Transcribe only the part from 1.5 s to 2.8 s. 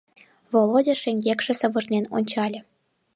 савырнен ончале.